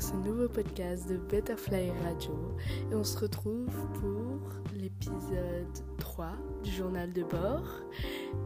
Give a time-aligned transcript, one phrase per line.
[0.00, 2.56] ce nouveau podcast de Butterfly Radio
[2.90, 3.68] et on se retrouve
[4.00, 4.40] pour
[4.74, 5.66] l'épisode
[5.98, 6.32] 3
[6.64, 7.82] du journal de bord.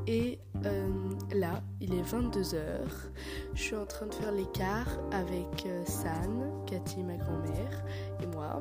[0.08, 0.88] Et euh,
[1.32, 2.56] là, il est 22h.
[3.54, 7.84] Je suis en train de faire l'écart avec euh, San, Cathy, ma grand-mère,
[8.20, 8.60] et moi.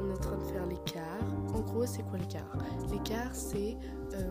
[0.00, 1.04] On est en train de faire l'écart.
[1.54, 2.56] En gros, c'est quoi l'écart?
[2.90, 3.76] L'écart, c'est
[4.14, 4.30] euh,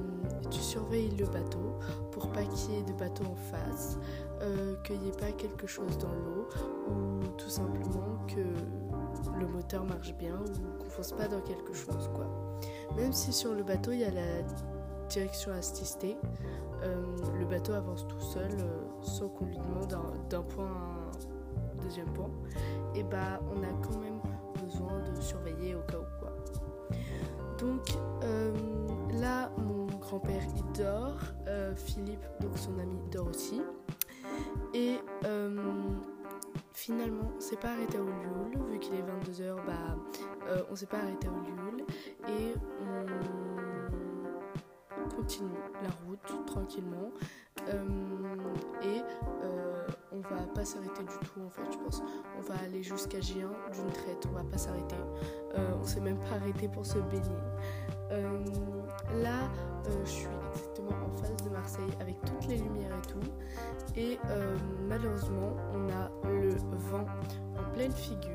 [0.50, 1.77] tu surveilles le bateau
[2.12, 3.98] pour pas qu'il y ait de bateau en face,
[4.41, 6.48] euh, qu'il n'y ait pas quelque chose dans l'eau
[6.90, 12.09] ou tout simplement que le moteur marche bien ou qu'on fonce pas dans quelque chose
[12.13, 12.26] quoi.
[12.95, 14.41] Même si sur le bateau il y a la
[15.09, 16.18] direction assistée,
[16.84, 16.95] euh,
[17.38, 18.52] le bateau avance tout seul
[19.02, 19.98] sans qu'on lui demande
[20.30, 22.30] d'un point à un deuxième point,
[22.95, 24.20] et bah on a quand même
[25.16, 26.34] de surveiller au cas où quoi.
[27.59, 27.88] Donc
[29.20, 31.20] là mon grand-père il dort,
[31.76, 33.62] Philippe donc son ami dort aussi.
[34.74, 35.55] Et euh,
[36.74, 39.96] finalement, on s'est pas arrêté au Lioul, vu qu'il est 22h, bah,
[40.48, 41.85] euh, on s'est pas arrêté au Lioul
[42.27, 42.55] et
[45.05, 45.51] on continue
[45.84, 47.12] la route tranquillement.
[47.70, 47.84] Euh,
[48.84, 49.02] et
[50.12, 52.04] on va pas s'arrêter du tout en fait, je pense.
[52.38, 54.96] On va aller jusqu'à G1 d'une traite, on va pas s'arrêter.
[55.56, 57.41] on s'est même pas arrêté pour se baigner.
[59.22, 59.50] là,
[60.06, 63.32] je suis exactement en face de Marseille avec toutes les lumières et tout.
[63.96, 64.56] Et euh,
[64.88, 66.50] malheureusement, on a le
[66.90, 67.06] vent
[67.58, 68.31] en pleine figure.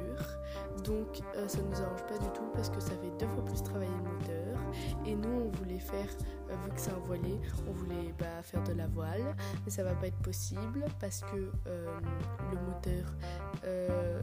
[0.85, 3.63] Donc euh, ça nous arrange pas du tout parce que ça fait deux fois plus
[3.63, 4.58] travailler le moteur.
[5.07, 6.09] Et nous, on voulait faire,
[6.51, 9.35] euh, vu que c'est un voilier, on voulait bah, faire de la voile.
[9.65, 13.15] Mais ça va pas être possible parce que le moteur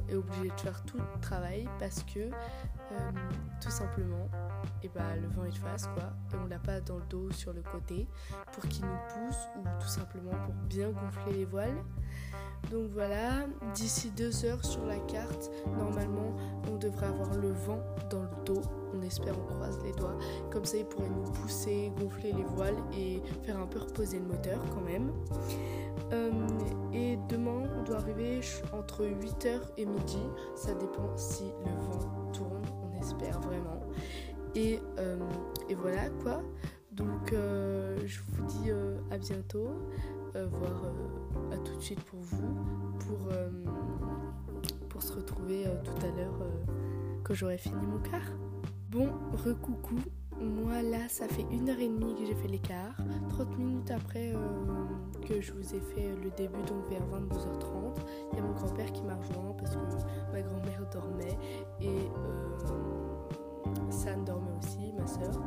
[0.09, 2.29] est obligé de faire tout le travail parce que
[3.61, 4.29] tout simplement
[4.83, 7.53] et bah le vent est face quoi et on l'a pas dans le dos sur
[7.53, 8.07] le côté
[8.51, 11.83] pour qu'il nous pousse ou tout simplement pour bien gonfler les voiles
[12.71, 16.33] donc voilà d'ici deux heures sur la carte normalement
[16.71, 18.61] on devrait avoir le vent dans le dos.
[18.93, 20.17] On espère on croise les doigts.
[20.51, 24.25] Comme ça il pourrait nous pousser gonfler les voiles et faire un peu reposer le
[24.25, 25.11] moteur quand même.
[26.13, 26.31] Euh,
[26.93, 28.41] et demain on doit arriver
[28.73, 30.21] entre 8h et midi.
[30.55, 33.81] Ça dépend si le vent tourne on espère vraiment.
[34.57, 35.17] Euh,
[35.69, 36.41] et, voilà quoi.
[36.91, 38.71] Donc euh, je vous dis
[39.11, 39.69] à bientôt,
[40.35, 40.91] voire
[41.51, 42.53] à tout de suite pour vous,
[42.99, 43.29] pour,
[44.89, 46.39] pour se retrouver tout à l'heure
[47.23, 48.31] que j'aurai fini mon quart.
[48.89, 49.09] Bon,
[49.45, 49.95] recoucou.
[50.39, 52.95] Moi là, ça fait une heure et demie que j'ai fait l'écart.
[53.29, 54.33] 30 minutes après
[55.27, 57.95] que je vous ai fait le début, donc vers 22h30,
[58.31, 59.81] il y a mon grand-père qui m'a rejoint parce que
[60.31, 61.37] ma grand-mère dormait
[61.81, 62.09] et
[63.91, 65.41] San dormait aussi, ma soeur.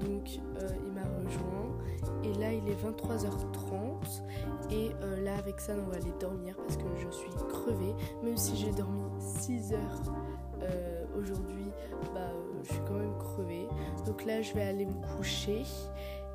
[0.00, 1.76] Donc euh, il m'a rejoint.
[2.24, 4.22] Et là il est 23h30.
[4.70, 7.94] Et euh, là avec San on va aller dormir parce que je suis crevée.
[8.22, 10.14] Même si j'ai dormi 6 heures
[10.62, 11.70] euh, aujourd'hui,
[12.14, 13.68] bah, je suis quand même crevée.
[14.06, 15.64] Donc là je vais aller me coucher.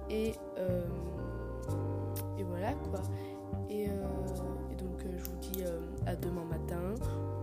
[0.09, 0.33] Et,
[2.47, 3.01] voilà quoi.
[3.69, 5.63] Et, et donc je vous dis
[6.05, 6.93] à demain matin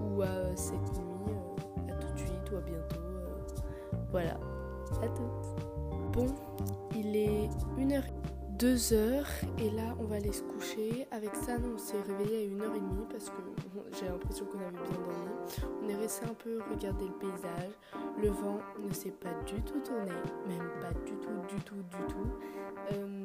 [0.00, 1.34] ou à cette nuit,
[1.88, 3.11] à tout de suite ou à bientôt.
[4.12, 4.38] Voilà,
[5.02, 6.12] à toutes.
[6.12, 6.26] Bon,
[6.94, 8.02] il est 1h,
[8.58, 9.24] 2h
[9.58, 11.06] et là on va aller se coucher.
[11.10, 13.36] Avec ça, on s'est réveillé à 1h30 parce que
[13.98, 15.82] j'ai l'impression qu'on avait bien dormi.
[15.82, 17.72] On est resté un peu regarder le paysage.
[18.22, 20.12] Le vent ne s'est pas du tout tourné,
[20.46, 22.30] même pas du tout, du tout, du tout.
[22.92, 23.24] Euh,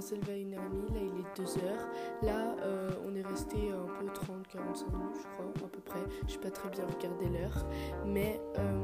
[0.00, 2.26] on s'est levé à 1h30, là il est 2h.
[2.26, 6.00] Là euh, on est resté un peu 30-45 minutes, je crois, à peu près.
[6.26, 7.66] Je pas très bien regardé l'heure,
[8.06, 8.40] mais.
[8.58, 8.82] Euh,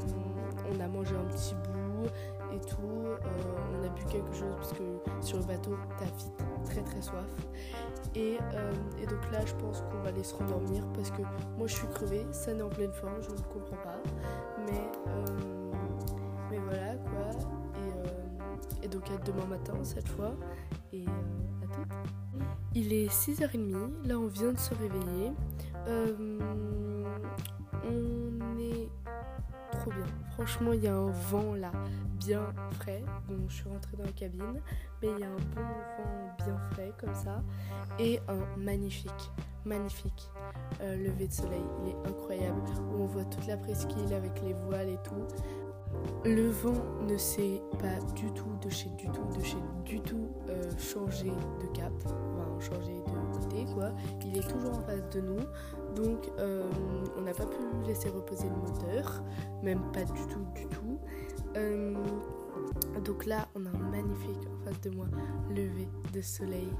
[0.68, 2.08] on a mangé un petit bout
[2.52, 3.04] et tout.
[3.04, 3.16] Euh,
[3.78, 4.82] on a bu quelque chose parce que
[5.20, 7.24] sur le bateau, t'as vite très très soif.
[8.14, 8.38] Et,
[9.00, 11.22] et, donc là, je pense qu'on va aller se rendormir parce que
[11.56, 14.00] moi je suis crevée, ça n'est en pleine forme, je ne comprends pas.
[14.66, 14.90] Mais
[19.08, 20.34] Donc demain matin cette fois.
[20.92, 21.82] Et à tout.
[22.74, 25.32] Il est 6h30, là on vient de se réveiller.
[27.84, 28.90] on est
[29.90, 30.06] bien.
[30.32, 31.72] Franchement, il y a un vent là
[32.18, 33.04] bien frais.
[33.28, 34.60] Bon, je suis rentrée dans la cabine,
[35.00, 37.42] mais il y a un bon vent bien frais comme ça.
[37.98, 39.30] Et un magnifique,
[39.64, 40.30] magnifique
[40.82, 41.64] euh, lever de soleil.
[41.82, 42.60] Il est incroyable.
[42.90, 45.26] Où on voit toute la presqu'île avec les voiles et tout.
[46.24, 50.28] Le vent ne s'est pas du tout de chez du tout, de chez du tout
[50.48, 53.92] euh, changé de cap, enfin changé de côté quoi.
[54.24, 55.40] Il est toujours en face de nous,
[55.94, 56.68] donc euh,
[57.16, 59.22] on n'a pas pu laisser reposer le moteur,
[59.62, 60.98] même pas du tout, du tout.
[61.56, 61.94] Euh,
[63.04, 65.06] donc là, on a un magnifique en face de moi
[65.50, 66.72] lever de soleil.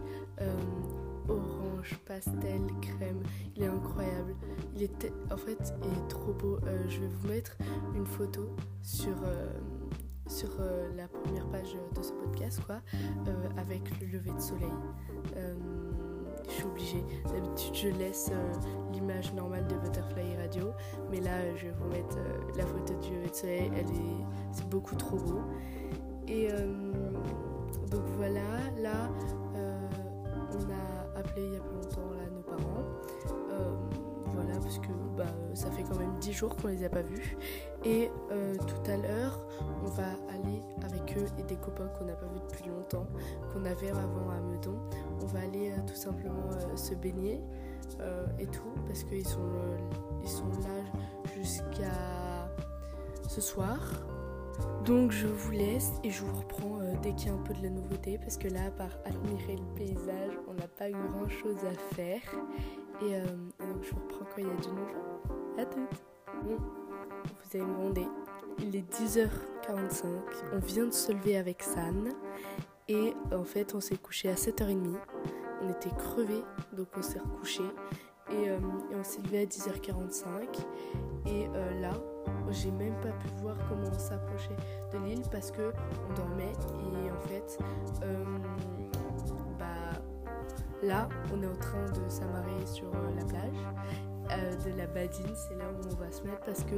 [1.28, 3.23] Orange, pastel, crème.
[3.55, 4.34] Il est incroyable.
[4.75, 6.58] Il est en fait, il est trop beau.
[6.67, 7.56] Euh, je vais vous mettre
[7.94, 9.49] une photo sur, euh,
[10.61, 12.81] euh, la première page de ce podcast, quoi,
[13.56, 14.73] avec le lever de soleil.
[16.49, 17.05] je suis obligée.
[17.25, 18.31] D'habitude, je laisse
[18.93, 20.73] l'image normale de Butterfly Radio,
[21.11, 22.17] mais là, je vais vous mettre
[22.56, 23.70] la photo du lever de soleil.
[23.75, 25.40] Elle est, c'est beaucoup trop beau.
[26.28, 26.49] Et
[27.90, 28.40] donc voilà,
[28.78, 29.08] là,
[31.37, 32.84] il y a plus longtemps là, nos parents.
[33.50, 33.75] Euh,
[34.34, 35.25] voilà, parce que bah,
[35.55, 37.37] ça fait quand même 10 jours qu'on les a pas vus.
[37.84, 39.46] Et euh, tout à l'heure,
[39.84, 43.06] on va aller avec eux et des copains qu'on n'a pas vus depuis longtemps,
[43.52, 44.78] qu'on avait avant à Meudon.
[45.23, 47.40] On va aller euh, tout simplement se baigner
[48.38, 49.40] et tout, parce qu'ils sont,
[50.23, 51.00] ils sont là
[51.34, 52.50] jusqu'à
[53.26, 53.78] ce soir.
[54.84, 57.62] Donc je vous laisse et je vous reprends dès qu'il y a un peu de
[57.62, 60.25] la nouveauté parce que là, à part admirer le paysage,
[60.56, 62.23] n'a pas eu grand chose à faire.
[63.03, 63.25] Et, euh,
[63.61, 65.58] donc je vous reprends quand il y a du nouveau.
[65.58, 66.03] À toutes
[66.44, 68.06] Bon, vous allez me gronder.
[68.58, 70.06] Il est 10h45,
[70.55, 72.11] on vient de se lever avec San
[72.88, 74.97] et en fait on s'est couché à 7h30.
[75.62, 76.43] On était crevés
[76.73, 77.62] donc on s'est recouché
[78.31, 78.59] et, euh,
[78.91, 80.47] et on s'est levé à 10h45
[81.26, 81.49] et
[81.81, 81.93] là
[82.50, 84.56] j'ai même pas pu voir comment on s'approchait
[84.93, 85.73] de l'île parce que
[86.09, 87.59] on dormait et en fait
[88.02, 88.25] euh,
[90.82, 93.56] là on est en train de s'amarrer sur euh, la plage
[94.32, 96.76] euh, de la Badine, c'est là où on va se mettre parce que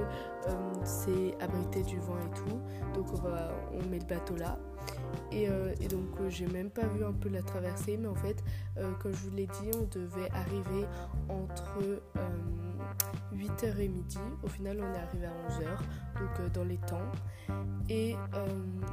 [0.85, 2.61] c'est abrité du vent et tout.
[2.95, 3.53] Donc on, va,
[3.91, 4.59] met le bateau là.
[5.33, 5.49] Et
[5.89, 8.45] donc j'ai même pas vu un peu la traversée, mais en fait,
[9.00, 10.85] comme je vous l'ai dit, on devait arriver
[11.31, 12.03] entre
[13.35, 14.19] 8h et midi.
[14.43, 17.11] Au final, on est arrivé à 11h, donc euh, dans les temps.
[17.89, 18.47] Et, euh,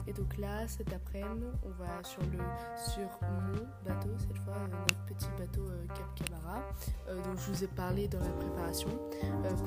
[0.08, 2.40] et donc là, cet après-midi, on va sur, le,
[2.78, 6.62] sur mon bateau, cette fois, euh, notre petit bateau Cap Camara,
[7.08, 8.90] dont je vous ai parlé dans la préparation,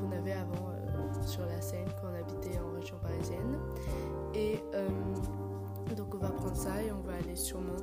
[0.01, 0.73] qu'on avait avant
[1.23, 3.59] sur la Seine quand on habitait en région parisienne.
[4.35, 4.63] Et
[5.97, 7.77] donc on va prendre ça et on va aller sûrement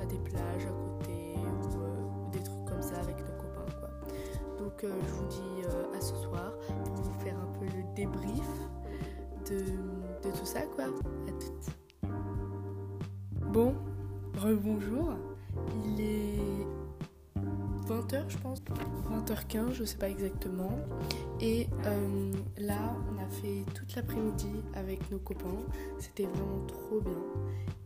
[0.00, 1.21] à des plages à côté
[4.82, 6.52] je vous dis euh, à ce soir
[6.84, 8.48] pour vous faire un peu le débrief
[9.48, 10.84] de, tout ça quoi.
[10.84, 12.10] À toutes.
[13.52, 13.74] Bon,
[14.38, 15.12] rebonjour.
[15.84, 16.66] Il est
[17.92, 18.62] 20h je pense,
[19.10, 20.78] 20h15, je sais pas exactement.
[21.40, 25.58] Et euh, là, on a fait toute l'après-midi avec nos copains.
[25.98, 27.12] C'était vraiment trop bien.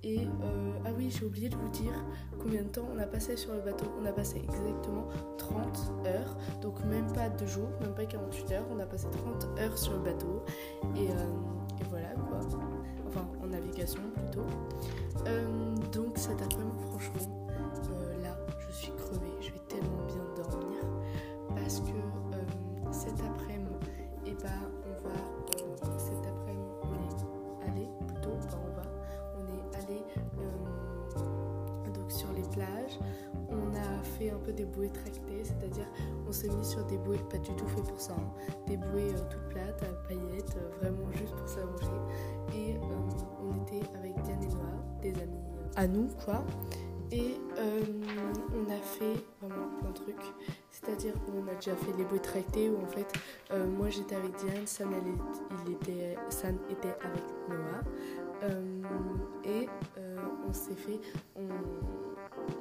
[0.03, 1.93] Et euh, ah oui, j'ai oublié de vous dire
[2.41, 3.87] combien de temps on a passé sur le bateau.
[4.01, 5.09] On a passé exactement
[5.39, 8.67] 30 heures, donc même pas deux jours, même pas 48 heures.
[8.71, 10.45] On a passé 30 heures sur le bateau.
[10.95, 12.39] Et, euh, et voilà quoi.
[13.09, 14.47] Enfin, en navigation plutôt.
[15.25, 15.56] donc
[34.67, 35.87] bouées tractées, c'est-à-dire
[36.29, 38.55] on s'est mis sur des bouées pas du tout fait pour ça, hein.
[38.67, 41.87] des bouées euh, toutes plates, à paillettes, euh, vraiment juste pour s'allonger.
[42.55, 42.79] Et euh,
[43.43, 45.41] on était avec Diane et Noah, des amis
[45.77, 46.45] à nous quoi.
[47.13, 50.35] Et on a fait vraiment plein de trucs.
[50.73, 53.07] C'est-à-dire qu'on a déjà fait les bouées tractées où en fait
[53.79, 54.89] moi j'étais avec Diane, San,
[55.65, 58.51] il était, San était avec Noah.
[59.45, 59.69] et
[60.49, 61.01] on s'est fait,
[61.37, 61.49] on,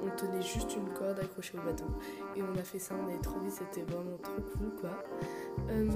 [0.02, 1.86] on tenait juste une corde accrochée au bateau.
[2.34, 4.90] Et on a fait ça, on avait trouvé, c'était vraiment trop cool quoi.
[5.70, 5.88] Euh,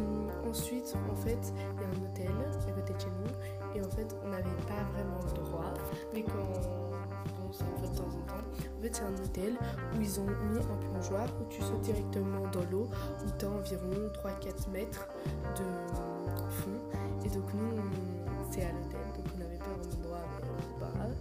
[0.49, 2.33] ensuite, en fait, il y a un hôtel
[2.69, 3.79] à côté de chez nous.
[3.79, 5.75] Et en fait, on n'avait pas vraiment le droit.
[6.13, 6.33] Mais quand
[7.47, 8.45] on s'en fait de temps en temps,
[8.79, 9.57] en fait, c'est un hôtel
[9.97, 12.89] où ils ont mis un plongeoir où tu sautes directement dans l'eau,
[13.25, 15.07] où tu as environ 3-4 mètres
[15.57, 15.65] de
[16.51, 16.81] fond.
[17.25, 17.71] Et donc, nous,
[18.51, 21.15] c'est à l'hôtel, donc on n'avait pas vraiment le droit, mais c'est pas grave.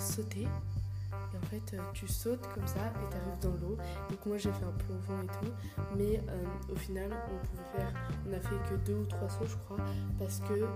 [0.00, 0.42] Sauté.
[0.42, 3.76] Et en fait, euh, tu sautes comme ça et tu arrives dans l'eau.
[4.10, 5.52] Donc moi j'ai fait un plongeon et tout.
[5.96, 7.92] Mais euh, au final, on pouvait faire,
[8.28, 9.84] on a fait que deux ou trois sauts, je crois,
[10.18, 10.66] parce que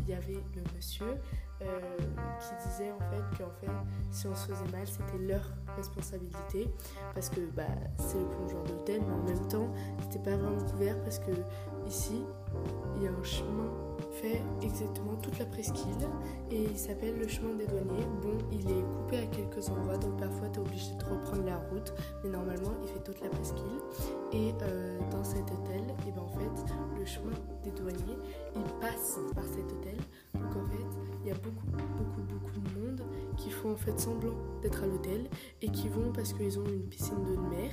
[0.00, 1.16] il y avait le monsieur
[1.60, 3.72] qui disait en fait qu'en fait,
[4.10, 5.42] si on se faisait mal, c'était leur
[5.76, 6.68] responsabilité
[7.14, 7.64] parce que bah,
[7.98, 11.32] c'est le plongeon d'hôtel, mais en même temps, c'était pas vraiment couvert parce que
[11.86, 12.22] ici,
[12.96, 13.70] il y a un chemin
[14.12, 16.08] fait exactement toute la presqu'île
[16.50, 18.06] et il s'appelle le chemin des douaniers.
[18.22, 21.58] Bon, il est coupé à quelques endroits donc parfois tu es obligé de reprendre la
[21.70, 23.80] route, mais normalement il fait toute la presqu'île.
[24.32, 28.18] Et euh, dans cet hôtel, et ben en fait, le chemin des douaniers
[28.56, 29.96] il passe par cet hôtel.
[30.34, 33.02] Donc en fait, il y a beaucoup, beaucoup, beaucoup de monde
[33.36, 35.28] qui font en fait semblant d'être à l'hôtel
[35.62, 37.70] et qui vont parce qu'ils ont une piscine de mer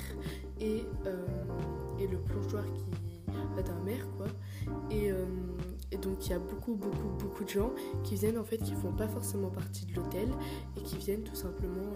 [0.59, 0.85] et,
[1.99, 4.27] et le plongeoir qui va d'un mer quoi.
[4.91, 5.11] Et,
[5.91, 7.71] et, donc il y a beaucoup beaucoup beaucoup de gens
[8.03, 10.29] qui viennent en fait qui font pas forcément partie de l'hôtel
[10.77, 11.93] et qui viennent tout simplement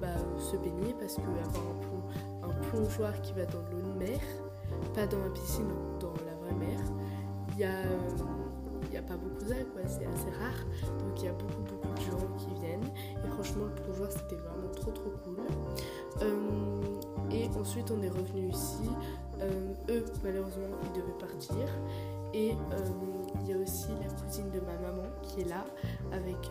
[0.00, 1.64] bah, se baigner parce que avoir
[2.42, 4.20] un, un plongeoir qui va dans l'eau de mer,
[4.94, 5.68] pas dans la piscine,
[5.98, 6.80] dans la vraie mer,
[7.52, 7.82] il y a
[8.90, 10.66] il n'y a pas beaucoup ça, quoi, c'est assez rare.
[10.98, 12.90] Donc il y a beaucoup, beaucoup de gens qui viennent.
[13.24, 15.36] Et franchement, le plongeoir, c'était vraiment trop, trop cool.
[16.22, 18.90] Euh, et ensuite, on est revenu ici.
[19.40, 21.68] Euh, eux, malheureusement, ils devaient partir.
[22.34, 22.76] Et euh,
[23.42, 25.64] il y a aussi la cousine de ma maman qui est là
[26.12, 26.50] avec,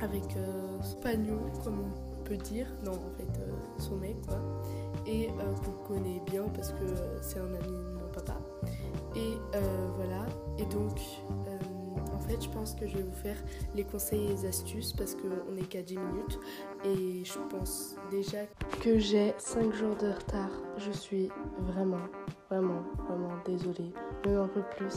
[0.00, 0.36] avec
[0.82, 2.68] son pagnon, comme on peut dire.
[2.84, 3.40] Non, en fait,
[3.78, 4.38] son mec, quoi.
[5.04, 5.30] Et
[5.64, 6.84] qu'on connaît bien parce que
[7.20, 8.38] c'est un ami de mon papa.
[9.16, 9.36] Et
[9.96, 10.26] voilà,
[10.62, 11.00] et donc,
[11.48, 11.58] euh,
[12.14, 13.36] en fait, je pense que je vais vous faire
[13.74, 16.38] les conseils et les astuces parce qu'on n'est qu'à 10 minutes.
[16.84, 18.38] Et je pense déjà
[18.80, 20.50] que j'ai 5 jours de retard.
[20.78, 22.04] Je suis vraiment,
[22.48, 23.92] vraiment, vraiment désolée.
[24.24, 24.94] Même un peu plus.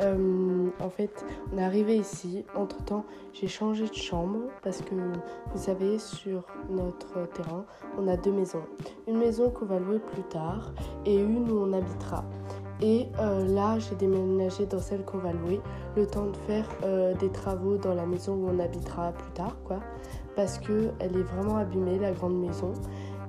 [0.00, 2.44] Euh, en fait, on est arrivé ici.
[2.56, 7.64] Entre temps, j'ai changé de chambre parce que vous savez, sur notre terrain,
[7.98, 8.64] on a deux maisons.
[9.06, 10.74] Une maison qu'on va louer plus tard
[11.06, 12.24] et une où on habitera.
[12.80, 15.60] Et euh, là, j'ai déménagé dans celle qu'on va louer,
[15.96, 19.56] le temps de faire euh, des travaux dans la maison où on habitera plus tard,
[19.64, 19.78] quoi.
[20.34, 22.72] Parce qu'elle est vraiment abîmée, la grande maison.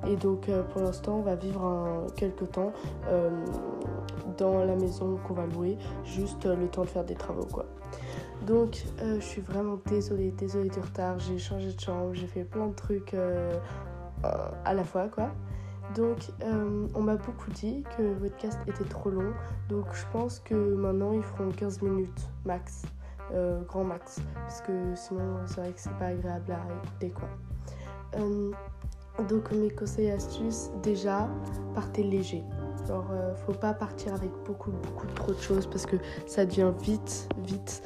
[0.07, 2.73] Et donc, euh, pour l'instant, on va vivre quelques temps
[4.37, 7.65] dans la maison qu'on va louer, juste le temps de faire des travaux, quoi.
[8.45, 11.17] Donc, je suis vraiment désolée, désolée du retard.
[11.19, 13.15] J'ai changé de chambre, j'ai fait plein de trucs
[14.23, 15.29] à la fois, quoi.
[15.93, 19.33] Donc, euh, on m'a beaucoup dit que votre cast était trop long.
[19.69, 22.83] Donc, je pense que maintenant, ils feront 15 minutes max.
[23.33, 24.19] Euh, grand max.
[24.33, 27.29] Parce que sinon, c'est vrai que c'est pas agréable à écouter, quoi.
[28.17, 28.51] Euh,
[29.29, 31.29] donc, mes conseils et astuces, déjà,
[31.73, 32.43] partez léger.
[32.87, 33.05] Genre,
[33.45, 35.95] faut pas partir avec beaucoup, beaucoup trop de choses parce que
[36.27, 37.81] ça devient vite, vite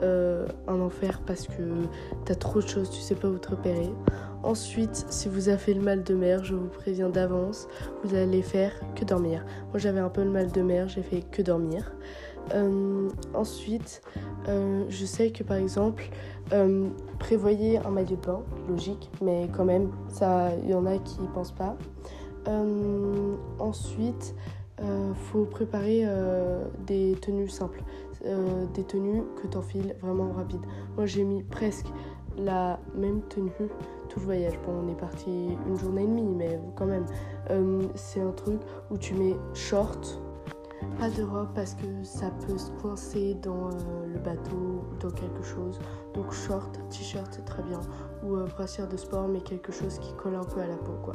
[0.00, 1.84] un enfer parce que
[2.24, 3.92] t'as trop de choses, tu sais pas où te repérer.
[4.42, 7.68] Ensuite, si vous avez fait le mal de mer, je vous préviens d'avance,
[8.04, 9.44] vous allez faire que dormir.
[9.70, 11.92] Moi j'avais un peu le mal de mer, j'ai fait que dormir.
[12.54, 14.00] Euh, ensuite,
[14.48, 16.04] euh, je sais que par exemple,
[16.52, 19.90] euh, prévoyez un maillot de bain, logique, mais quand même,
[20.62, 21.76] il y en a qui n'y pensent pas.
[23.58, 24.34] ensuite,
[25.14, 26.06] faut préparer
[26.86, 27.82] des tenues simples,
[28.74, 30.62] des tenues que tu enfiles vraiment rapide.
[30.96, 31.88] Moi, j'ai mis presque
[32.36, 33.68] la même tenue
[34.08, 34.58] tout le voyage.
[34.64, 37.06] Bon, on est parti une journée et demie, mais quand même,
[37.50, 38.60] euh, c'est un truc
[38.90, 40.20] où tu mets short,
[40.98, 45.10] pas de robe parce que ça peut se coincer dans euh, le bateau ou dans
[45.10, 45.78] quelque chose.
[46.14, 47.80] Donc short, t-shirt, c'est très bien.
[48.24, 50.94] Ou euh, brassière de sport, mais quelque chose qui colle un peu à la peau,
[51.02, 51.14] quoi.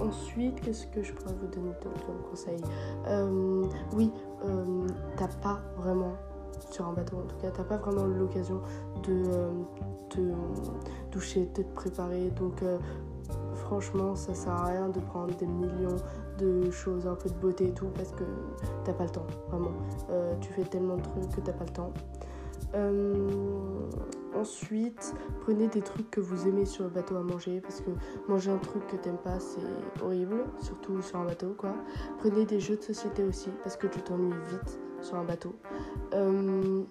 [0.00, 2.60] ensuite, qu'est-ce que je pourrais vous donner comme conseil?
[3.92, 4.10] Oui,
[5.16, 6.12] t'as pas vraiment
[6.70, 8.60] sur un bateau en tout cas, t'as pas vraiment l'occasion
[9.02, 9.50] de euh,
[10.08, 10.20] te
[11.12, 12.30] doucher, de te préparer.
[12.30, 12.78] Donc euh,
[13.54, 15.96] franchement, ça sert à rien de prendre des millions
[16.38, 18.24] de choses, un peu de beauté et tout, parce que
[18.84, 19.72] t'as pas le temps, vraiment.
[20.10, 21.92] Euh, tu fais tellement de trucs que t'as pas le temps.
[24.34, 27.90] Ensuite, prenez des trucs que vous aimez sur le bateau à manger parce que
[28.28, 31.74] manger un truc que t'aimes pas c'est horrible, surtout sur un bateau quoi.
[32.18, 35.54] Prenez des jeux de société aussi parce que tu t'ennuies vite sur un bateau.
[36.14, 36.82] Euh,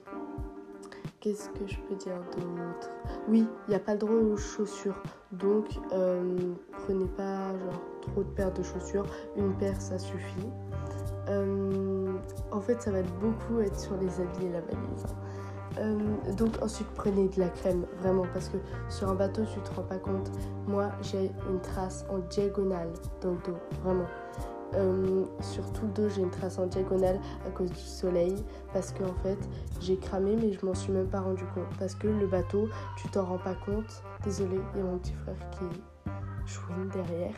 [1.19, 2.89] qu'est-ce que je peux dire d'autre?
[3.27, 5.01] Oui, il n'y a pas le droit aux chaussures.
[5.31, 6.53] Donc, euh,
[6.85, 9.05] prenez pas genre trop de paires de chaussures.
[9.35, 10.49] Une paire, ça suffit.
[11.27, 12.13] Euh,
[12.51, 15.05] en fait, ça va beaucoup être sur les habits et la valise.
[16.37, 18.57] Donc ensuite prenez de la crème vraiment parce que
[18.89, 20.31] sur un bateau tu te rends pas compte.
[20.67, 22.89] Moi j'ai une trace en diagonale
[23.21, 24.07] dans le dos vraiment.
[24.75, 28.35] Euh, sur tout le dos, j'ai une trace en diagonale à cause du soleil
[28.71, 29.37] parce que en fait,
[29.79, 33.07] j'ai cramé mais je m'en suis même pas rendu compte parce que le bateau, tu
[33.09, 34.03] t'en rends pas compte.
[34.23, 35.65] Désolé, il y a mon petit frère qui
[36.45, 37.33] chouine derrière.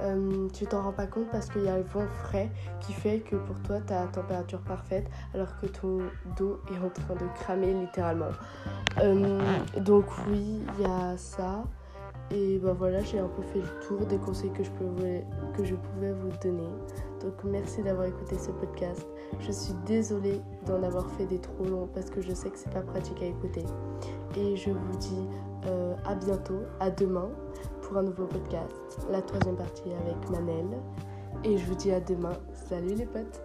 [0.00, 3.20] Euh, tu t'en rends pas compte parce qu'il y a le vent frais qui fait
[3.20, 5.98] que pour toi tu as la température parfaite alors que ton
[6.36, 8.32] dos est en train de cramer littéralement.
[9.02, 9.40] Euh,
[9.80, 11.64] donc oui, il y a ça.
[12.30, 15.64] Et bah voilà, j'ai un peu fait le tour des conseils que je, pouvais, que
[15.64, 16.68] je pouvais vous donner.
[17.20, 19.06] Donc merci d'avoir écouté ce podcast.
[19.40, 22.72] Je suis désolée d'en avoir fait des trop longs parce que je sais que c'est
[22.72, 23.64] pas pratique à écouter.
[24.36, 25.28] Et je vous dis
[25.66, 27.28] euh, à bientôt, à demain
[27.92, 30.80] pour un nouveau podcast, la troisième partie avec Manel.
[31.44, 32.32] Et je vous dis à demain.
[32.54, 33.42] Salut les potes